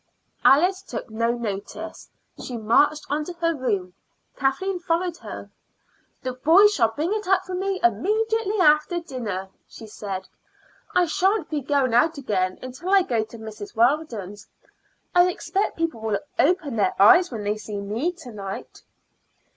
[0.43, 2.09] Alice took no notice;
[2.43, 3.93] she marched on to her room.
[4.35, 5.51] Kathleen followed her.
[6.23, 10.27] "The boys shall bring it up for me immediately after dinner," she said.
[10.95, 13.75] "I sha'n't be going out again until I go to Mrs.
[13.75, 14.47] Weldon's.
[15.13, 18.81] I expect people will open their eyes when they see me to night."